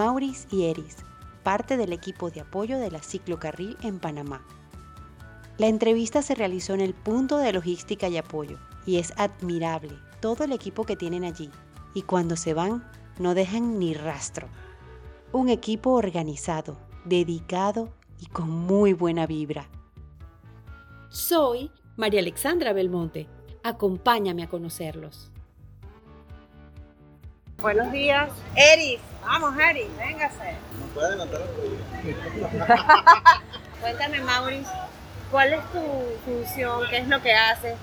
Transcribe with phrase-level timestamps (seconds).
[0.00, 0.96] Maurice y Eris,
[1.42, 4.42] parte del equipo de apoyo de la ciclocarril en Panamá.
[5.58, 8.56] La entrevista se realizó en el punto de logística y apoyo
[8.86, 11.50] y es admirable todo el equipo que tienen allí
[11.92, 12.82] y cuando se van
[13.18, 14.48] no dejan ni rastro.
[15.32, 19.68] Un equipo organizado, dedicado y con muy buena vibra.
[21.10, 23.28] Soy María Alexandra Belmonte.
[23.62, 25.29] Acompáñame a conocerlos.
[27.60, 28.30] Buenos días.
[28.56, 30.56] Eris, vamos Eris, véngase.
[30.78, 31.42] No puede anotar
[33.82, 34.70] Cuéntame, Maurice,
[35.30, 35.80] ¿cuál es tu
[36.24, 36.88] función?
[36.88, 37.74] ¿Qué es lo que haces?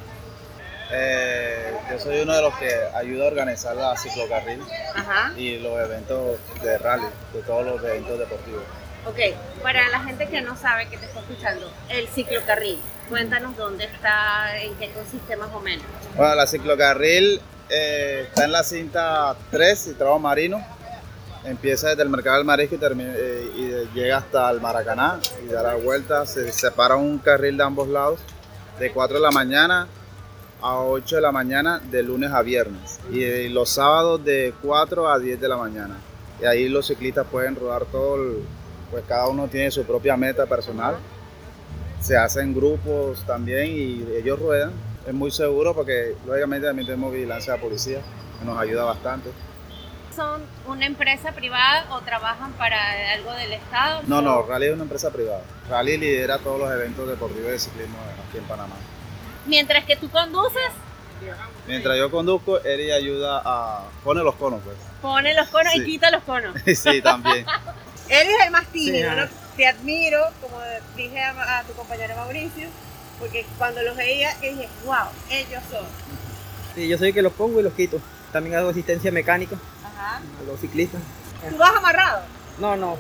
[0.92, 4.64] Eh, yo soy uno de los que ayuda a organizar la ciclocarril
[4.96, 5.34] Ajá.
[5.38, 8.64] y los eventos de rally, de todos los eventos deportivos.
[9.06, 9.20] Ok,
[9.62, 14.58] para la gente que no sabe que te está escuchando, el ciclocarril, cuéntanos dónde está,
[14.60, 15.86] en qué consiste más o menos.
[16.16, 20.62] Bueno, la ciclocarril eh, está en la cinta 3 y trabajo marino.
[21.46, 25.52] Empieza desde el mercado del marisco y, termina, eh, y llega hasta el Maracaná y
[25.52, 26.26] da la vuelta.
[26.26, 28.20] Se separa un carril de ambos lados
[28.80, 29.88] de 4 de la mañana
[30.62, 35.08] a 8 de la mañana de lunes a viernes y, eh, los sábados de 4
[35.10, 35.96] a 10 de la mañana.
[36.42, 38.44] Y ahí los ciclistas pueden rodar todo, el-
[38.92, 40.96] pues cada uno tiene su propia meta personal.
[42.02, 44.72] Se hacen grupos también y ellos ruedan.
[45.08, 48.00] Es muy seguro porque lógicamente también tenemos vigilancia de la policía
[48.40, 49.30] que nos ayuda bastante.
[50.14, 54.02] ¿Son una empresa privada o trabajan para algo del Estado?
[54.08, 55.42] No, no, Rally es una empresa privada.
[55.70, 58.76] Rally lidera todos los eventos deportivos de ciclismo aquí en Panamá.
[59.46, 60.72] Mientras que tú conduces,
[61.66, 63.90] Mientras yo conduzco, Eri ayuda a...
[64.04, 64.78] pone los conos, pues.
[65.02, 66.54] pone los conos y quita los conos.
[66.76, 67.44] sí, también.
[68.08, 69.28] Él es el más tímido, Sí, ¿no?
[69.56, 70.58] Te admiro, como
[70.96, 72.68] dije a, a tu compañero Mauricio,
[73.20, 75.86] porque cuando los veía, dije, wow, ellos son.
[76.76, 78.00] Sí, yo soy el que los pongo y los quito.
[78.32, 80.18] También hago asistencia mecánica Ajá.
[80.18, 81.02] a los ciclistas.
[81.50, 82.22] ¿Tú vas amarrado?
[82.60, 82.98] No, no,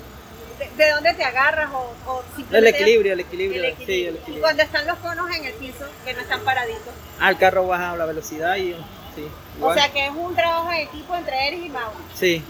[0.57, 3.63] ¿De, de dónde te agarras o, o el equilibrio, el equilibrio.
[3.63, 4.09] El Sí, equilibrio.
[4.09, 4.41] el Y equilibrio.
[4.41, 6.93] cuando están los conos en el piso, que no están paraditos.
[7.19, 8.73] Ah, el carro baja la velocidad y
[9.15, 9.27] sí.
[9.61, 12.05] O sea que es un trabajo en equipo entre Eris y Mauricio.
[12.15, 12.43] Sí,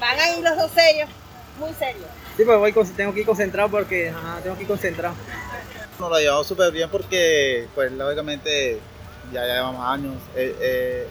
[0.00, 1.08] Van ahí los dos sellos,
[1.58, 2.06] muy serios.
[2.36, 5.14] sí, pues voy, tengo que ir concentrado porque ajá, tengo que ir concentrado.
[6.02, 8.80] Nos lo llevamos súper bien porque, pues, lógicamente,
[9.32, 10.16] ya llevamos años.
[10.34, 11.08] Eh, eh,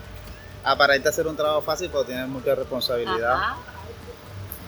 [0.66, 3.32] aparenta ser un trabajo fácil, pero tiene mucha responsabilidad.
[3.32, 3.56] Ajá.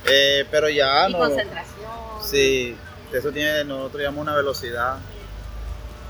[0.05, 1.19] Eh, pero ya Y no.
[1.19, 1.91] concentración.
[2.23, 2.77] Sí,
[3.11, 4.97] eso tiene, nosotros llamamos una velocidad.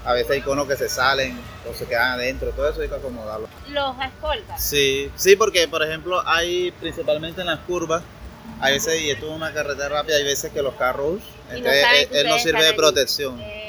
[0.05, 2.95] A veces hay conos que se salen o se quedan adentro, todo eso hay que
[2.95, 3.47] acomodarlo.
[3.69, 4.61] Los escoltas.
[4.63, 8.03] Sí, sí, porque por ejemplo hay principalmente en las curvas,
[8.59, 11.19] a veces, y esto es una carretera rápida, hay veces que los carros,
[11.49, 13.39] no entonces él, que él no sirve de protección.
[13.39, 13.62] Eh, ok.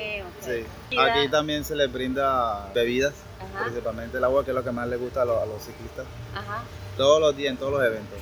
[0.44, 0.96] Sí.
[0.98, 4.86] Aquí también se les brinda bebidas, Ajá, principalmente el agua, que es lo que más
[4.88, 6.62] les gusta a los, a los ciclistas, ajá.
[6.96, 8.18] todos los días, en todos los eventos.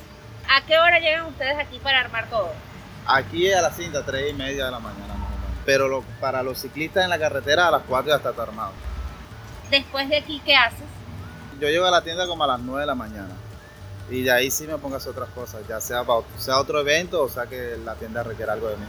[0.49, 2.49] ¿A qué hora llegan ustedes aquí para armar todo?
[3.05, 5.57] Aquí a las cinta, tres y media de la mañana más o menos.
[5.65, 8.71] Pero lo- para los ciclistas en la carretera a las 4 ya está armado.
[9.69, 10.79] Después de aquí, ¿qué haces?
[11.59, 13.29] Yo llego a la tienda como a las 9 de la mañana.
[14.09, 16.79] Y de ahí sí me pongo a hacer otras cosas, ya sea, para, sea otro
[16.81, 18.85] evento o sea que la tienda requiera algo de mí.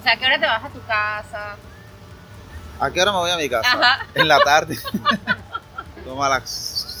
[0.00, 1.56] O sea, ¿a qué hora te vas a tu casa?
[2.80, 3.68] ¿A qué hora me voy a mi casa?
[3.72, 4.06] Ajá.
[4.14, 4.78] En la tarde.
[6.04, 6.48] como a las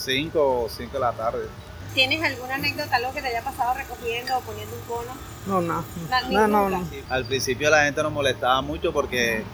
[0.04, 1.46] 5 o 5 de la tarde.
[1.92, 5.12] ¿Tienes alguna anécdota, algo que te haya pasado recogiendo o poniendo un cono?
[5.46, 5.84] No, no,
[6.30, 6.88] no, no, no.
[7.10, 9.44] Al principio la gente nos molestaba mucho porque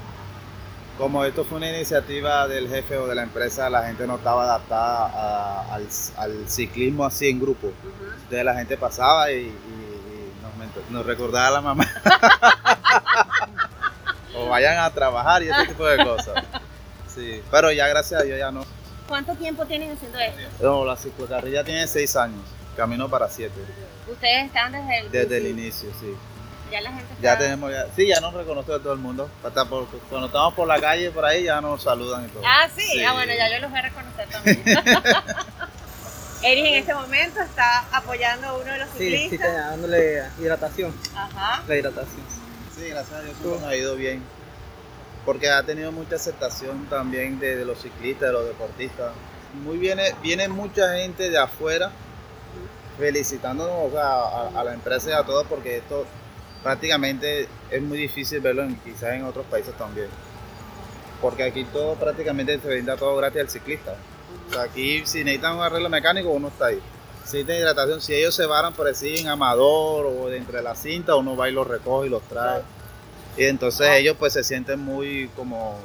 [0.96, 4.44] como esto fue una iniciativa del jefe o de la empresa, la gente no estaba
[4.44, 7.66] adaptada a- al, al ciclismo así en grupo.
[7.68, 8.04] Ujú.
[8.14, 11.86] Entonces la gente pasaba y, y- y nos, nos recordaba a la mamá.
[14.50, 16.34] vayan a trabajar y ese tipo de cosas.
[17.14, 18.64] Sí, pero ya gracias a Dios ya no.
[19.08, 20.40] ¿Cuánto tiempo tienen haciendo esto?
[20.62, 22.40] No, la ciclocarrilla tiene seis años,
[22.76, 23.60] camino para siete.
[24.06, 26.14] Ustedes están desde el Desde el inicio, sí.
[26.70, 29.28] Ya la gente Ya está- tenemos, ya, sí, ya nos reconoce todo el mundo.
[29.44, 32.44] Hasta por- cuando estamos por la calle, por ahí, ya nos saludan y todo.
[32.46, 32.80] Ah, sí.
[32.92, 33.02] Sí.
[33.02, 34.62] Ah, bueno, ya yo los voy a reconocer también.
[36.44, 39.48] Eris en este momento está apoyando a uno de los Sí, sí, ciclistas.
[39.48, 41.62] está dándole hidratación, Ajá.
[41.66, 42.22] la hidratación.
[42.76, 44.22] Sí, gracias a Dios todo nos ha ido bien.
[45.24, 49.12] Porque ha tenido mucha aceptación también de, los ciclistas, de los deportistas.
[49.62, 51.90] Muy viene, viene mucha gente de afuera
[52.98, 56.06] felicitándonos a, a la empresa y a todos porque esto
[56.62, 60.08] prácticamente es muy difícil verlo quizás en otros países también.
[61.20, 63.94] Porque aquí todo prácticamente se brinda todo gratis al ciclista.
[64.48, 66.80] O sea, aquí si necesitan un arreglo mecánico uno está ahí.
[67.24, 70.74] Si necesitan hidratación, si ellos se varan por decir en Amador o de entre la
[70.74, 72.62] cinta, uno va y los recoge y los trae.
[73.36, 75.78] Y entonces ellos pues se sienten muy como...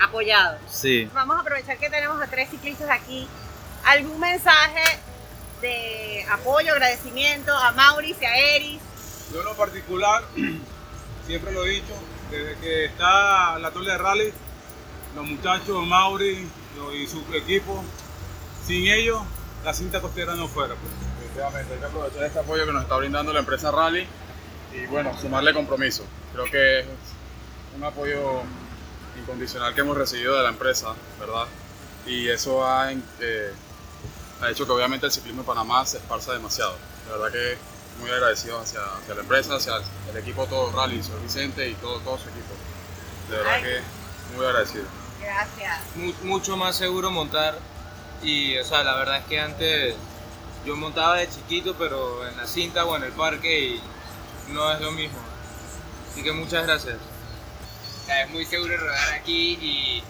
[0.00, 0.58] Apoyado.
[0.68, 1.10] Sí.
[1.12, 3.26] Vamos a aprovechar que tenemos a tres ciclistas aquí.
[3.84, 5.00] ¿Algún mensaje
[5.60, 8.80] de apoyo, agradecimiento a Maurice y a Eris
[9.32, 10.22] Yo en lo particular,
[11.26, 11.94] siempre lo he dicho,
[12.30, 14.32] desde que está la torre de rally,
[15.16, 16.48] los muchachos, Mauri
[16.94, 17.82] y su equipo,
[18.64, 19.20] sin ellos
[19.64, 20.74] la cinta costera no fuera.
[20.74, 20.92] Pues.
[21.20, 24.06] Efectivamente, hay que aprovechar este apoyo que nos está brindando la empresa Rally
[24.72, 26.04] y bueno, sumarle compromiso.
[26.46, 26.86] Creo que es
[27.76, 28.42] un apoyo
[29.18, 31.46] incondicional que hemos recibido de la empresa, ¿verdad?
[32.06, 33.52] Y eso ha, eh,
[34.40, 36.76] ha hecho que obviamente el ciclismo en Panamá se esparza demasiado.
[37.06, 37.58] De verdad que
[38.00, 39.72] muy agradecido hacia, hacia la empresa, hacia
[40.10, 42.54] el equipo todo Rally, señor Vicente y todo, todo su equipo.
[43.30, 43.62] De verdad Ay.
[43.62, 43.80] que
[44.36, 44.84] muy agradecido.
[45.20, 45.80] Gracias.
[45.96, 47.58] mu- mucho más seguro montar
[48.22, 49.94] y o sea la verdad es que antes
[50.64, 53.82] yo montaba de chiquito pero en la cinta o en el parque y
[54.52, 55.18] no es lo mismo
[56.18, 56.96] así que muchas gracias
[58.08, 60.02] es muy seguro rodar aquí y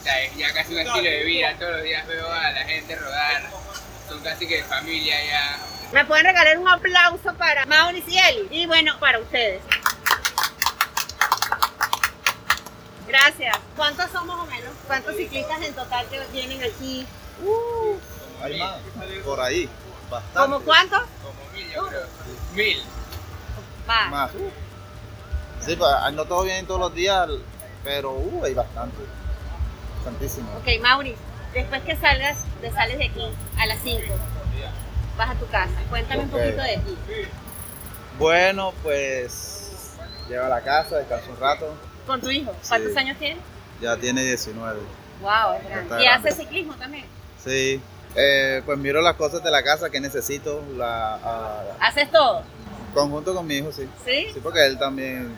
[0.00, 1.54] o sea, es ya casi un estilo de vida.
[1.58, 3.42] Todos los días veo a la gente rodar.
[4.08, 5.58] Son casi que de familia ya.
[5.92, 8.48] ¿Me pueden regalar un aplauso para Maurice y Eli?
[8.50, 9.62] Y bueno, para ustedes.
[13.06, 13.56] Gracias.
[13.76, 14.72] ¿Cuántos son más o menos?
[14.86, 17.06] ¿Cuántos ciclistas en total que vienen aquí?
[17.42, 17.96] Uh,
[18.42, 18.76] Hay más,
[19.24, 19.70] por ahí,
[20.10, 20.38] bastante.
[20.38, 21.02] ¿Como cuántos?
[21.22, 22.06] Como mil, yo creo.
[22.54, 22.82] Mil.
[23.86, 24.10] Más.
[24.10, 24.30] Más.
[25.60, 27.28] Sí, pues ah, no todos vienen todos los días,
[27.82, 28.96] pero uh, hay bastante.
[29.96, 30.48] Bastantísimo.
[30.58, 31.16] Ok, Maurice,
[31.54, 33.26] después que salgas, te sales de aquí
[33.58, 34.00] a las 5,
[35.16, 35.72] vas a tu casa.
[35.88, 36.96] Cuéntame un poquito de ti.
[38.18, 39.94] Bueno, pues
[40.28, 41.74] llego a la casa, descanso un rato.
[42.06, 42.98] Con tu hijo, ¿cuántos Sí.
[42.98, 43.42] años tienes?
[43.80, 44.80] Ya tiene 19.
[45.20, 46.02] Wow, es grande.
[46.02, 47.06] ¿Y haces ciclismo también?
[47.42, 47.80] Sí.
[48.16, 52.42] Eh, pues miro las cosas de la casa que necesito, la, a- ¿Haces todo?
[52.94, 53.88] Conjunto con mi hijo, sí.
[54.04, 54.26] ¿Sí?
[54.32, 55.34] Sí, porque él también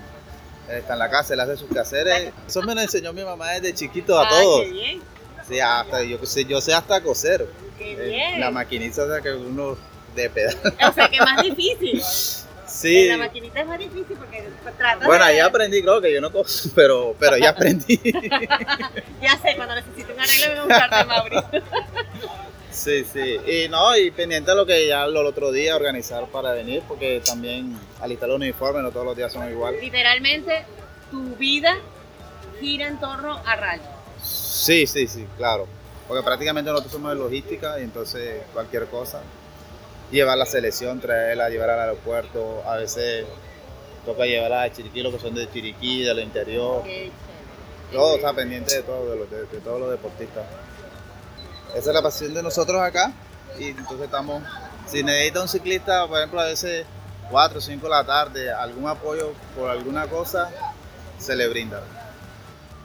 [0.70, 2.32] está en la casa, él hace sus quehaceres.
[2.47, 4.61] Eso me lo enseñó mi mamá desde chiquito a Ah, todos.
[4.62, 5.03] qué bien,
[5.49, 6.19] Sí, hasta yo,
[6.49, 7.47] yo sé hasta coser.
[7.79, 8.41] qué Eh, bien.
[8.41, 9.76] La maquinita o sea, que uno
[10.14, 10.56] de pedal.
[10.88, 12.03] O sea, que más difícil.
[12.67, 13.08] Sí.
[13.08, 15.31] La maquinita es más difícil porque trata Bueno, de...
[15.31, 17.99] ahí aprendí, creo que yo no coso, pero, pero ya aprendí.
[19.23, 21.37] Ya sé, cuando necesito un arreglo me voy a buscarte, Mauri.
[22.76, 23.38] Sí, sí.
[23.46, 27.23] Y no, y pendiente de lo que ya el otro día organizar para venir, porque
[27.25, 29.76] también alistar los uniformes, no todos los días son igual.
[29.81, 30.62] Literalmente,
[31.11, 31.75] tu vida
[32.61, 33.82] gira en torno a rally.
[34.23, 35.67] Sí, sí, sí, claro.
[36.06, 39.22] Porque prácticamente nosotros somos de logística y entonces cualquier cosa,
[40.11, 43.25] llevar la selección, traerla, llevar al aeropuerto, a veces
[44.05, 46.82] toca llevarla a Chiriquí, los que son de Chiriquí, del interior,
[47.90, 50.44] todo está pendiente de todo, de, de- de todos los deportistas.
[51.76, 53.12] Esa es la pasión de nosotros acá
[53.58, 54.43] y entonces estamos,
[54.90, 56.87] si necesita un ciclista, por ejemplo, a veces
[57.31, 60.50] 4 o 5 de la tarde, algún apoyo por alguna cosa,
[61.19, 61.82] se le brinda.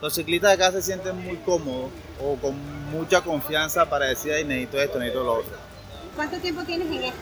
[0.02, 2.56] Los ciclistas acá se sienten muy cómodos o con
[2.92, 5.56] mucha confianza para decir, "Ay, necesito esto, necesito lo otro.
[6.16, 7.20] ¿Cuánto tiempo tienes en esto?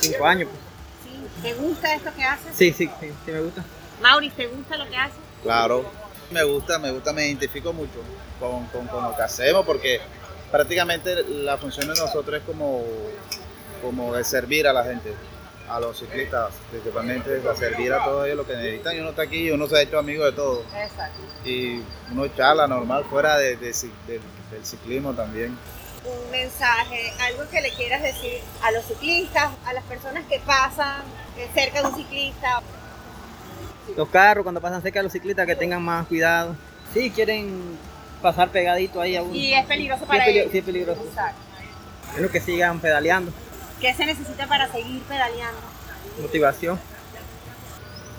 [0.00, 0.48] Cinco años.
[0.50, 1.12] pues.
[1.14, 1.42] Sí.
[1.42, 2.52] ¿Te gusta esto que haces?
[2.54, 3.64] Sí, sí, sí, sí me gusta.
[4.00, 5.16] Mauri, ¿te gusta lo que haces?
[5.42, 5.90] Claro,
[6.30, 8.00] me gusta, me gusta, me identifico mucho
[8.38, 10.00] con, con- con lo que hacemos porque
[10.50, 12.82] prácticamente la función de nosotros es como,
[13.82, 15.12] como de servir a la gente,
[15.68, 19.22] a los ciclistas, principalmente a servir a todos ellos lo que necesitan y uno está
[19.22, 21.18] aquí y uno se ha hecho amigo de todos Exacto.
[21.44, 21.82] y
[22.12, 24.20] uno charla normal fuera de- de ci- del-
[24.50, 25.58] del ciclismo también.
[26.04, 31.02] Un mensaje, algo que le quieras decir a los ciclistas, a las personas que pasan
[31.36, 32.60] eh, cerca de un ciclista.
[33.96, 36.54] Los carros cuando pasan cerca de los ciclistas que tengan más cuidado.
[36.94, 37.76] Sí, quieren
[38.22, 39.34] pasar pegadito ahí a uno.
[39.34, 40.48] Y es peligroso para ellos.
[40.50, 41.02] sí, es peligroso.
[41.06, 41.40] Exacto.
[42.14, 43.32] Es lo que sigan pedaleando.
[43.80, 45.60] ¿Qué se necesita para seguir pedaleando?
[46.20, 46.78] Motivación.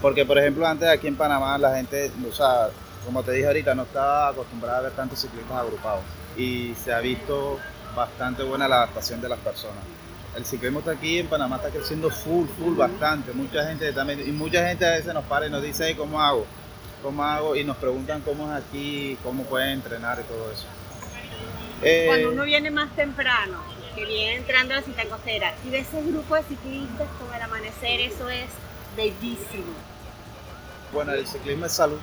[0.02, 2.70] Porque, por ejemplo, antes aquí en Panamá la gente, o sea,
[3.06, 6.04] como te dije ahorita, no estaba acostumbrada a ver tantos ciclistas agrupados.
[6.36, 7.60] Y se ha visto
[7.96, 9.84] bastante buena la adaptación de las personas.
[10.36, 13.32] El ciclismo está aquí en Panamá, está creciendo full, full, bastante.
[13.34, 16.22] Mucha gente también, y mucha gente a veces nos para y nos dice, "Hey, ¿cómo
[16.22, 16.46] hago?
[17.08, 17.56] ¿Cómo hago?
[17.56, 20.66] Y nos preguntan cómo es aquí, cómo pueden entrenar y todo eso.
[21.82, 23.64] Eh, Cuando uno viene más temprano,
[23.96, 27.42] que viene entrando a la cita costera, y ve ese grupo de ciclistas con el
[27.42, 28.48] amanecer, eso es
[28.98, 29.72] bellísimo.
[30.92, 32.00] Bueno, el ciclismo es salud.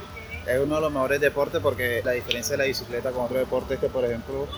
[0.47, 3.75] Es uno de los mejores deportes porque la diferencia de la bicicleta con otro deporte
[3.75, 4.49] es que, por ejemplo,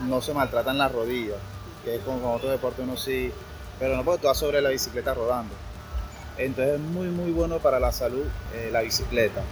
[0.00, 1.36] no se maltratan las rodillas,
[1.84, 3.30] que es como con otro deporte uno sí,
[3.78, 5.54] pero no porque tú vas sobre la bicicleta rodando.
[6.38, 9.42] Entonces es muy, muy bueno para la salud eh, la bicicleta.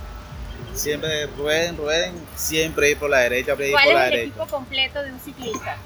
[0.73, 4.11] Siempre rueden, rueden, siempre ir por la derecha, siempre ir ¿Cuál por es la el
[4.13, 4.29] derecha.
[4.29, 5.77] equipo completo de un ciclista?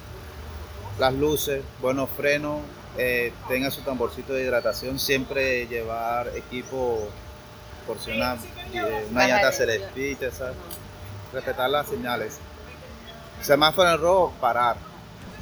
[0.98, 2.60] Las luces, buenos frenos,
[2.98, 7.08] eh, tenga su tamborcito de hidratación, siempre llevar equipo
[7.86, 9.66] por si una, eh, una llanta se
[11.32, 12.38] respetar las señales.
[13.40, 14.76] Semáforo en rojo, parar,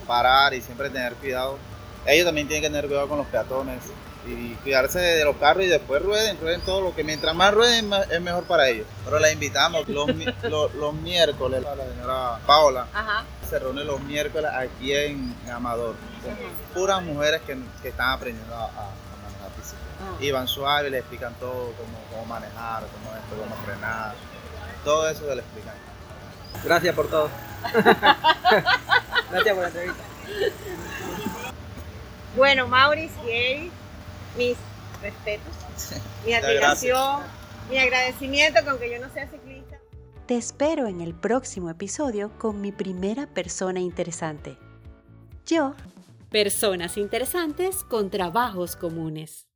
[0.06, 1.58] parar y siempre tener cuidado.
[2.06, 3.82] Ellos también tienen que tener cuidado con los peatones,
[4.26, 7.90] y cuidarse de los carros y después rueden, rueden todo lo que mientras más rueden
[8.10, 8.87] es mejor para ellos.
[9.04, 10.10] Pero la invitamos los,
[10.42, 13.25] los, los miércoles, la señora Paola Ajá.
[13.48, 16.37] se reúne los miércoles aquí en Amador, con
[16.75, 19.84] puras mujeres que, que están aprendiendo a, a- a manejar bicicleta.
[20.00, 20.16] Ah.
[20.20, 24.14] Y van suave, le explican todo, cómo, cómo manejar, cómo esto, cómo frenar,
[24.84, 25.75] todo eso se le explican.
[26.64, 27.30] Gracias por todo.
[29.30, 30.02] Gracias por la entrevista.
[32.37, 33.72] Bueno, Maurice y Eric,
[34.38, 34.57] mis
[35.02, 35.54] respetos,
[36.26, 37.23] mi admiración,
[37.68, 39.78] mi agradecimiento con que yo no sea ciclista.
[40.26, 44.57] Te espero en el próximo episodio con mi primera persona interesante.
[45.45, 45.75] Yo.
[46.30, 49.48] Personas interesantes con trabajos comunes.